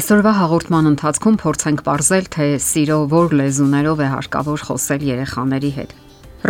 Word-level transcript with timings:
Այսօրվա 0.00 0.30
հաղորդման 0.32 0.86
ընթացքում 0.88 1.34
փորձենք 1.40 1.80
ողրզել, 1.84 2.28
թե 2.32 2.44
սիրո 2.64 2.94
ո՞ր 3.04 3.34
լեզուներով 3.36 3.98
է 4.00 4.06
հարկավոր 4.12 4.62
խոսել 4.68 5.02
երեխաների 5.04 5.70
հետ։ 5.76 5.90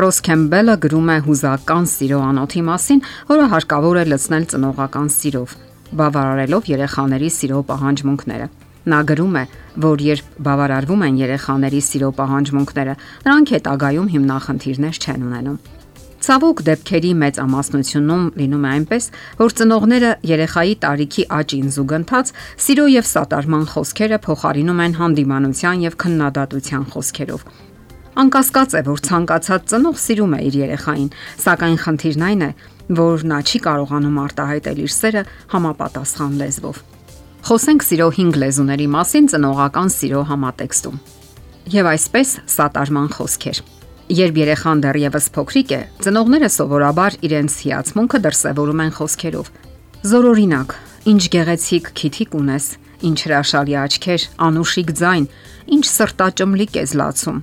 Ռոս 0.00 0.20
Քեմբելը 0.28 0.76
գրում 0.84 1.10
է 1.10 1.16
հուզական 1.24 1.88
սիրո 1.90 2.20
անոթի 2.28 2.62
մասին, 2.68 3.02
որը 3.32 3.48
հարկավոր 3.54 3.98
է 3.98 4.04
լցնել 4.12 4.46
ծնողական 4.54 5.10
սիրով, 5.16 5.56
բավարարելով 5.98 6.70
երեխաների 6.70 7.32
սիրո 7.40 7.64
պահանջմունքները։ 7.72 8.46
Նա 8.94 9.00
գրում 9.10 9.34
է, 9.40 9.44
որ 9.90 10.06
երբ 10.06 10.30
բավարարվում 10.46 11.04
են 11.10 11.20
երեխաների 11.26 11.82
սիրո 11.90 12.14
պահանջմունքները, 12.22 12.94
նրանք 13.26 13.54
հետագայում 13.58 14.10
հիմնախնդիրներ 14.14 15.02
չեն 15.02 15.26
ունենում։ 15.26 15.60
Ցավոք 16.30 16.60
դեպքերի 16.62 17.08
մեծամասնությունում 17.18 18.26
լինում 18.38 18.66
է 18.66 18.68
այնպես, 18.70 19.06
որ 19.40 19.54
ծնողները 19.60 20.10
երեխայի 20.30 20.74
տարիքի 20.84 21.22
աճին 21.36 21.72
զուգընթաց 21.74 22.28
սիրո 22.64 22.84
եւ 22.92 23.08
սատարման 23.10 23.64
խոսքերը 23.72 24.18
փոխարինում 24.26 24.82
են 24.84 24.94
հանդիմանության 25.00 25.82
եւ 25.86 25.96
քննադատության 26.04 26.84
խոսքերով։ 26.92 27.42
Անկասկած 28.22 28.76
է, 28.78 28.82
որ 28.90 29.02
ցանկացած 29.10 29.66
ծնող 29.74 29.98
սիրում 30.04 30.38
է 30.38 30.40
իր 30.46 30.60
երեխային, 30.60 31.10
սակայն 31.50 31.76
խնդիրն 31.82 32.24
այն 32.30 32.46
է, 32.46 32.50
որ 33.00 33.26
նա 33.26 33.42
չի 33.50 33.58
կարողանում 33.66 34.22
արտահայտել 34.30 34.80
իր 34.86 34.94
սերը 35.00 35.24
համապատասխան 35.50 36.38
լեզվով։ 36.44 36.80
Խոսենք 37.50 37.88
սիրո 37.90 38.08
5 38.20 38.40
լեզուների 38.44 38.88
մասին 38.94 39.28
ծնողական 39.34 39.92
սիրո 39.98 40.22
համատեքստում։ 40.30 41.04
Եվ 41.74 41.92
այսպես 41.96 42.38
սատարման 42.54 43.14
խոսքեր։ 43.18 43.79
Երբ 44.10 44.38
երեխան 44.40 44.80
դեռևս 44.82 45.26
փոքրիկ 45.36 45.72
է, 45.76 45.78
ծնողները 46.02 46.48
սովորաբար 46.50 47.16
իրենց 47.26 47.56
հիացմունքը 47.62 48.18
դրսևորում 48.24 48.80
են 48.82 48.88
խոսքերով։ 48.96 49.50
Զորօրինակ, 50.10 50.72
ինչ 51.12 51.22
գեղեցիկ 51.34 51.90
քիթիկ 52.00 52.34
ունես, 52.40 52.66
ինչ 53.06 53.18
հրաշալի 53.22 53.76
աչքեր, 53.84 54.24
անուշիկ 54.50 54.90
ձայն, 54.98 55.28
ինչ 55.76 55.84
սրտաճմլիկ 55.94 56.78
ես 56.80 56.94
լացում։ 56.98 57.38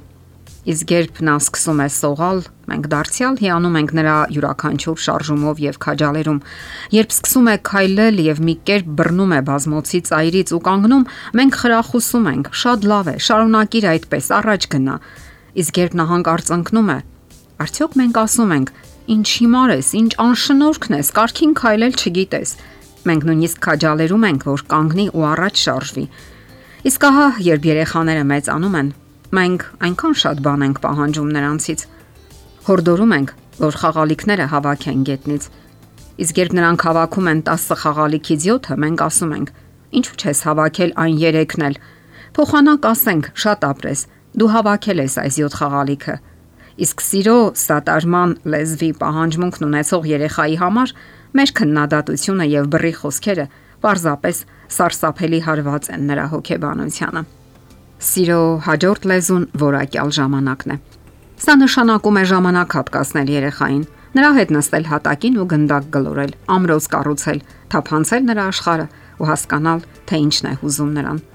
Իսկ 0.67 0.91
երբ 0.91 1.21
նա 1.23 1.35
սկսում 1.39 1.79
է 1.79 1.87
սողալ, 1.95 2.43
մենք 2.67 2.89
դարձյալ 2.91 3.35
հիանում 3.39 3.77
ենք 3.79 3.91
նրա 3.95 4.15
յուրաքանչյուր 4.35 4.99
շարժումով 5.07 5.61
եւ 5.63 5.79
քաջալերում։ 5.87 6.41
Երբ 6.97 7.15
սկսում 7.15 7.47
է 7.47 7.55
քայլել 7.71 8.19
եւ 8.27 8.43
մի 8.43 8.55
կերպ 8.67 8.91
բռնում 8.99 9.31
է 9.37 9.39
բազմոցի 9.47 10.01
ծայրից 10.11 10.51
ու 10.51 10.61
կանգնում, 10.67 11.07
մենք 11.39 11.61
խրախուսում 11.63 12.27
ենք. 12.35 12.51
շատ 12.51 12.79
լավ 12.91 13.07
է, 13.07 13.15
շարունակիր 13.23 13.89
այդպես, 13.95 14.25
առաջ 14.41 14.69
գնա 14.75 14.97
Իսկ 15.57 15.77
երբ 15.81 15.93
նա 15.97 16.05
հանկարծ 16.11 16.49
ընկնում 16.53 16.89
է, 16.93 16.97
արդյոք 17.63 17.93
մենք 17.97 18.17
ասում 18.21 18.51
ենք. 18.57 18.69
«Ինչ 19.07 19.27
հիմար 19.39 19.71
ես, 19.71 19.89
ինչ 19.97 20.11
անշնորհքն 20.19 20.95
ես, 20.97 21.09
կարքին 21.17 21.53
քայլել 21.57 21.93
չգիտես»։ 21.97 22.49
Մենք 23.07 23.23
նույնիսկ 23.27 23.59
քաջալերում 23.63 24.25
ենք, 24.27 24.41
որ 24.51 24.63
կանգնի 24.73 25.05
ու 25.15 25.25
առաջ 25.31 25.61
շարժվի։ 25.63 26.03
Իսկ 26.91 27.05
ահա, 27.07 27.27
երբ 27.47 27.67
երեխաները 27.71 28.25
մեծանում 28.31 28.75
են, 28.77 28.89
մենք 29.37 29.63
այնքան 29.87 30.17
շատ 30.21 30.41
բան 30.43 30.65
ենք 30.67 30.77
պահանջում 30.83 31.31
նրանցից։ 31.37 31.85
Հորդորում 32.67 33.15
ենք, 33.17 33.31
որ 33.57 33.79
խաղալիքները 33.81 34.45
հավաքեն 34.51 35.01
գետնից։ 35.07 35.47
Իսկ 36.17 36.41
երբ 36.41 36.53
նրանք 36.57 36.85
հավաքում 36.87 37.27
են 37.31 37.41
10 37.47 37.79
խաղալիքից 37.81 38.45
7-ը, 38.47 38.77
մենք 38.83 39.03
ասում 39.07 39.33
ենք. 39.37 39.49
«Ինչու՞ 39.97 40.17
չես 40.19 40.39
հավաքել 40.47 40.91
այն 40.99 41.17
3-ն 41.23 41.65
էլ»։ 41.67 41.75
Փոխանակ 42.37 42.87
ասենք, 42.91 43.29
շատ 43.39 43.67
ապրես, 43.71 44.01
Դու 44.37 44.47
հավաքել 44.53 44.99
ես 45.01 45.15
այս 45.17 45.37
7 45.41 45.55
խաղալիքը։ 45.57 46.15
Իսկ 46.85 46.99
սիրո 47.01 47.37
սատարման 47.57 48.33
լեզվի 48.53 48.89
պահանջմունքն 48.99 49.65
ունեցող 49.67 50.03
երեխայի 50.11 50.57
համար 50.61 50.91
մեր 51.37 51.53
քննադատությունը 51.57 52.45
եւ 52.51 52.67
բռի 52.75 52.91
խոսքերը 52.99 53.45
պարզապես 53.81 54.41
սարսափելի 54.77 55.39
հարված 55.47 55.89
են 55.95 56.05
նրա 56.11 56.25
հոգեբանությանը։ 56.33 57.23
Սիրո 58.07 58.41
հաջորդ 58.67 59.07
լեզուն 59.09 59.47
որակյալ 59.63 60.13
ժամանակն 60.17 60.73
է։ 60.75 60.77
Սա 61.41 61.55
նշանակում 61.57 62.19
է 62.21 62.23
ժամանակ 62.33 62.75
հատկացնել 62.77 63.31
երեխային, 63.37 63.83
նրա 64.17 64.29
հետ 64.37 64.53
նստել 64.57 64.85
հատակին 64.91 65.41
ու 65.41 65.47
գնդակ 65.53 65.89
գլորել, 65.97 66.35
ամրոց 66.57 66.89
կառուցել, 66.93 67.41
թափանցել 67.73 68.29
նրա 68.29 68.45
աշխարհը 68.53 68.87
ու 69.17 69.29
հասկանալ, 69.33 69.83
թե 70.09 70.21
ինչն 70.27 70.51
է 70.51 70.53
հուզում 70.61 70.93
նրան։ 70.97 71.25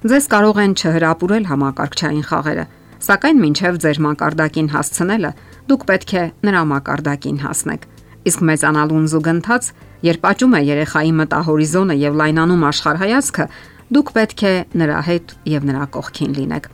Ձեզ 0.00 0.26
կարող 0.32 0.58
են 0.62 0.74
չհրապուրել 0.80 1.46
համակարգչային 1.50 2.22
խաղերը, 2.24 2.62
սակայն 3.04 3.40
մինչև 3.40 3.78
ձեր 3.84 3.98
մակարդակին 4.00 4.68
հասցնելը 4.72 5.30
դուք 5.68 5.82
պետք 5.90 6.12
է 6.16 6.22
նրա 6.48 6.62
մակարդակին 6.70 7.40
հասնեք։ 7.42 7.84
Իսկ 8.30 8.40
մեծանալուն 8.48 9.10
զուգընթաց, 9.12 9.68
երբ 10.08 10.24
աճում 10.30 10.56
է 10.56 10.60
երեխայի 10.70 11.12
մտահորիզոնը 11.20 11.96
եւ 12.00 12.16
լայնանում 12.20 12.64
աշխարհայացքը, 12.70 13.46
դուք 13.92 14.12
պետք 14.16 14.40
է 14.40 14.54
նրա 14.80 15.00
հետ 15.10 15.34
եւ 15.52 15.68
նրա 15.68 15.84
կողքին 16.00 16.32
լինեք։ 16.40 16.70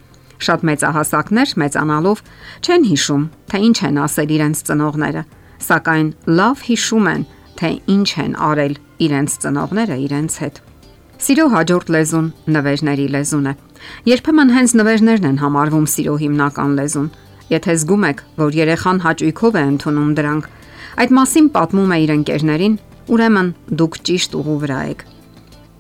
Շատ 0.47 0.67
մեծահասակներ 0.71 1.57
մեծանալով 1.67 2.23
չեն 2.63 2.89
հիշում, 2.93 3.27
թե 3.51 3.63
ինչ 3.67 3.79
են 3.91 4.01
ասել 4.07 4.37
իրենց 4.37 4.63
ծնողները, 4.71 5.27
սակայն 5.67 6.09
լավ 6.39 6.65
հիշում 6.71 7.11
են, 7.17 7.27
թե 7.59 7.75
ինչ 7.97 8.11
են 8.23 8.39
արել 8.53 8.81
իրենց 9.07 9.39
ծնողները 9.43 10.01
իրենց 10.07 10.41
հետ։ 10.47 10.66
Սիրո 11.17 11.45
հաջորդ 11.49 11.91
լեզուն 11.95 12.27
նվերների 12.53 13.05
լեզուն 13.15 13.47
է։ 13.49 13.53
Երբեմն 14.05 14.51
հենց 14.53 14.73
նվերներն 14.77 15.29
են 15.31 15.39
համարվում 15.41 15.87
սիրո 15.89 16.17
հիմնական 16.23 16.75
լեզուն։ 16.77 17.07
Եթե 17.53 17.77
զգում 17.81 18.05
եք, 18.09 18.21
որ 18.37 18.59
երեխան 18.59 19.01
հաճույքով 19.07 19.57
է 19.57 19.63
ընդունում 19.71 20.11
դրանք, 20.19 20.51
այդ 21.01 21.15
մասին 21.17 21.49
պատմում 21.57 21.95
է 21.97 21.99
իր 22.05 22.13
ընկերներին, 22.17 22.77
ուրեմն 23.17 23.51
դուք 23.81 23.99
ճիշտ 24.11 24.37
ուղու 24.37 24.59
վրա 24.67 24.81
եք։ 24.93 25.07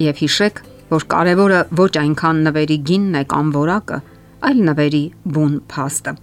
Եվ 0.07 0.25
հիշեք, 0.25 0.63
որ 0.97 1.07
կարևորը 1.13 1.61
ոչ 1.85 1.93
այնքան 2.01 2.43
նվերի 2.49 2.79
գինն 2.89 3.21
է 3.21 3.25
կամ 3.37 3.55
որակը, 3.61 4.03
այլ 4.47 4.59
նվերի 4.73 5.05
բուն 5.37 5.55
փաստը։ 5.69 6.19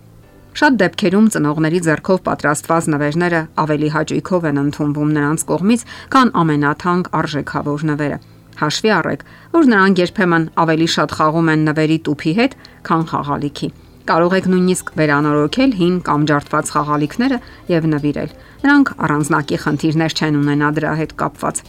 Շատ 0.53 0.75
դեպքերում 0.81 1.31
ծնողների 1.33 1.79
ձեռքով 1.85 2.19
պատրաստված 2.33 2.89
նվերները 2.93 3.41
ավելի 3.61 3.89
հաճույքով 3.93 4.45
են 4.49 4.61
ընդունվում 4.63 5.17
նրանց 5.17 5.49
կողմից, 5.53 5.89
քան 6.13 6.37
ամենաթանկ 6.43 7.09
արժեքավոր 7.23 7.91
նվերը։ 7.93 8.19
Հաշվի 8.59 8.91
առեք, 8.97 9.23
որ 9.53 9.69
նրանք 9.73 10.01
երբեմն 10.03 10.45
ավելի 10.63 10.87
շատ 10.93 11.15
խաղում 11.17 11.51
են 11.53 11.65
նվերի 11.69 11.97
տուփի 12.07 12.33
հետ, 12.39 12.55
քան 12.87 13.05
խաղալիքի։ 13.13 13.69
Կարող 14.03 14.33
եք 14.35 14.47
նույնիսկ 14.51 14.89
վերանորոգել 14.99 15.75
հին 15.79 15.95
կամ 16.07 16.25
ջարդված 16.29 16.71
խաղալիքները 16.75 17.37
եւ 17.71 17.85
նվիրել։ 17.93 18.33
Նրանք 18.63 18.91
առանձնակի 19.07 19.59
խնդիրներ 19.63 20.15
չեն 20.19 20.39
ունենա 20.43 20.71
դրա 20.79 20.93
հետ 20.99 21.15
կապված։ 21.23 21.61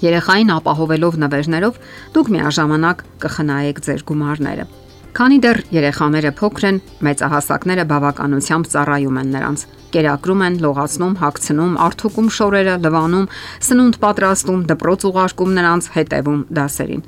Երեխային 0.00 0.52
ապահովելով 0.54 1.18
նվերներով 1.24 1.80
դուք 2.14 2.30
միաժամանակ 2.36 3.02
կխնայեք 3.26 3.82
ձեր 3.90 4.06
գումարները։ 4.10 4.64
Քանի 5.10 5.38
դեռ 5.42 5.58
երեխաները 5.74 6.30
փոքր 6.38 6.64
են, 6.68 6.76
մեծահասակները 7.02 7.84
բավականությամբ 7.90 8.68
ծառայում 8.70 9.16
են 9.20 9.32
նրանց 9.34 9.64
կերակրում 9.90 10.44
են, 10.46 10.58
լողացնում, 10.62 11.14
հագցնում, 11.20 11.72
արթուկում 11.86 12.28
շորերը, 12.36 12.74
լվանում, 12.84 13.26
սնունդ 13.66 13.98
պատրաստում, 14.04 14.60
դպրոց 14.70 15.06
ուղարկում 15.10 15.50
նրանց, 15.58 15.88
հետևում 15.96 16.40
դասերին։ 16.60 17.02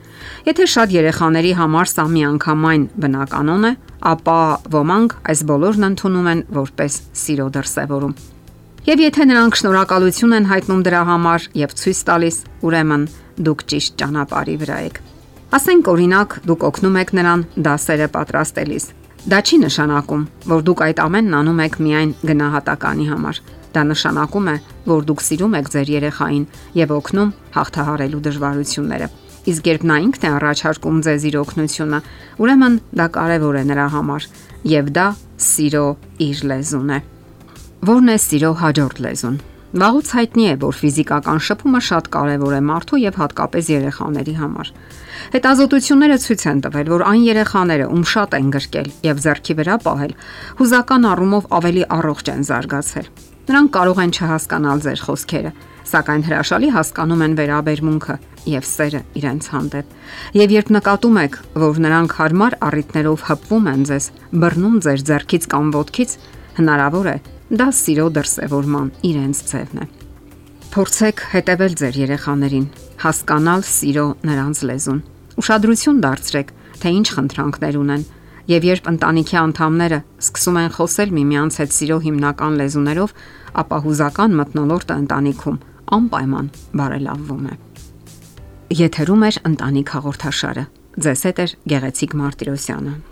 Եթե 0.50 0.66
շատ 0.74 0.96
երեխաների 0.98 1.52
համար 1.62 1.92
սա 1.92 2.06
միանգամայն 2.16 2.84
բնականon 3.06 3.68
է, 3.70 3.72
ապա 4.12 4.40
ոմանք 4.74 5.16
այս 5.30 5.44
բոլորն 5.52 5.88
ընդունում 5.92 6.28
են 6.32 6.44
որպես 6.58 6.98
սիրո 7.22 7.48
դրսևորում։ 7.54 8.18
Եվ 8.82 9.06
եթե 9.06 9.28
նրանք 9.30 9.58
շնորհակալություն 9.62 10.36
են 10.42 10.50
հայտնում 10.50 10.82
դրա 10.90 11.02
համար 11.12 11.48
եւ 11.62 11.78
ցույց 11.78 12.02
տալիս, 12.10 12.42
ուրեմն 12.66 13.08
դուք 13.46 13.66
ճիշտ 13.70 13.98
ճանապարհի 14.02 14.58
վրա 14.66 14.82
եք։ 14.90 15.02
Ասենք 15.52 15.88
օրինակ, 15.92 16.40
դուք 16.48 16.66
օգնում 16.72 16.98
եք 17.02 17.10
նրան 17.18 17.46
դասերը 17.66 18.06
պատրաստելիս 18.16 18.84
Դա 19.22 19.38
չի 19.46 19.56
նշանակում, 19.62 20.22
որ 20.50 20.62
դուք 20.66 20.80
այդ 20.82 21.00
ամենն 21.02 21.34
անում 21.38 21.60
եք 21.62 21.76
միայն 21.86 22.14
գնահատականի 22.26 23.04
համար։ 23.06 23.36
Դա 23.76 23.84
նշանակում 23.90 24.48
է, 24.50 24.54
որ 24.90 25.04
դուք 25.06 25.22
սիրում 25.22 25.54
եք 25.60 25.68
ձեր 25.74 25.92
երեխային 25.92 26.46
եւ 26.80 26.94
օգնում 26.96 27.30
հաղթահարելու 27.54 28.22
դժվարությունները։ 28.26 29.08
Իսկ 29.52 29.70
երբ 29.70 29.86
նա 29.92 30.00
ինքն 30.08 30.26
է 30.26 30.32
առաջարկում 30.42 30.98
ձեզ 31.06 31.28
իր 31.30 31.38
օգնությունը, 31.42 32.02
ուրեմն 32.42 32.74
դա 32.98 33.06
կարևոր 33.14 33.60
է 33.62 33.64
նրա 33.70 33.86
համար 33.94 34.28
եւ 34.72 34.92
դա 34.98 35.06
սիրո 35.52 35.86
իր 36.26 36.44
լեզուն 36.50 36.92
է։ 36.98 37.00
Որն 37.92 38.10
է 38.10 38.18
սիրո 38.26 38.52
հաջորդ 38.62 39.02
լեզուն։ 39.06 39.38
Վաղուց 39.72 40.08
հայտնի 40.12 40.44
է, 40.52 40.54
որ 40.60 40.74
ֆիզիկական 40.76 41.38
շփումը 41.40 41.78
շատ 41.80 42.08
կարևոր 42.12 42.54
է 42.58 42.60
մարդու 42.68 42.98
եւ 43.00 43.14
հատկապես 43.22 43.68
երեխաների 43.72 44.34
համար։ 44.36 44.70
Հետազոտությունները 45.32 46.18
ցույց 46.24 46.44
են 46.50 46.60
տվել, 46.66 46.90
որ 46.92 47.04
այն 47.08 47.22
երեխաները, 47.24 47.86
ում 47.88 48.04
շատ 48.12 48.36
են 48.36 48.50
գրկել 48.52 48.90
եւ 49.08 49.22
зерքի 49.24 49.56
վրա 49.62 49.78
պահել, 49.86 50.12
հուզական 50.60 51.08
առումով 51.12 51.48
ավելի 51.56 51.84
առողջ 51.96 52.30
են 52.36 52.44
զարգացել։ 52.52 53.08
Նրանք 53.48 53.72
կարող 53.72 54.02
են 54.02 54.12
չհասկանալ 54.12 54.84
ձեր 54.84 55.00
խոսքերը, 55.08 55.52
սակայն 55.88 56.22
հրաշալի 56.28 56.68
հասկանում 56.76 57.24
են 57.24 57.36
վերաբերմունքը 57.40 58.16
եւ 58.52 58.64
սերը 58.68 59.02
իրենց 59.22 59.48
հանդեպ։ 59.56 59.96
Եվ 60.36 60.52
երբ 60.52 60.70
նկատում 60.76 61.18
եք, 61.22 61.36
որ 61.64 61.80
նրանք 61.86 62.16
հարմար 62.20 62.56
առիթներով 62.68 63.26
հպվում 63.32 63.68
են 63.72 63.84
ձեզ, 63.88 64.06
բռնում 64.42 64.76
ձեր 64.84 65.04
зерքից 65.10 65.48
կամ 65.52 65.72
ոտքից, 65.80 66.16
հնարավոր 66.60 67.08
է, 67.08 67.16
Դա 67.52 67.66
սիրո 67.76 68.06
դրսևորման 68.16 68.86
իրենց 69.04 69.40
ձևն 69.50 69.80
է։ 69.82 69.86
Փորձեք 70.72 71.18
հետևել 71.34 71.74
ձեր 71.82 71.98
երեխաներին, 72.00 72.64
հասկանալ 73.02 73.64
սիրո 73.68 74.04
նրանց 74.24 74.62
լեզուն։ 74.70 75.02
Ուշադրություն 75.42 76.00
դարձրեք, 76.06 76.54
թե 76.80 76.94
ինչ 76.96 77.06
խնդրանքներ 77.12 77.78
ունեն, 77.82 78.06
եւ 78.54 78.66
երբ 78.70 78.90
ընտանիքի 78.94 79.38
անդամները 79.42 80.00
սկսում 80.24 80.58
են 80.62 80.72
խոսել 80.80 81.14
միմյանց 81.20 81.60
հետ 81.60 81.76
սիրո 81.76 82.00
հիմնական 82.08 82.58
լեզուներով, 82.62 83.14
ապա 83.60 83.84
հուզական 83.84 84.36
մտնոլորտը 84.40 85.00
ընտանիքում 85.04 85.62
անպայման 86.00 86.52
բարելավվում 86.80 87.46
է։ 87.52 87.54
Եթերում 88.80 89.24
է 89.28 89.32
ընտանիք 89.52 89.96
հաղորդաշարը։ 90.00 90.68
Ձեզ 91.04 91.28
հետ 91.28 91.42
է 91.42 91.46
Գեղեցիկ 91.68 92.16
Մարտիրոսյանը։ 92.22 93.11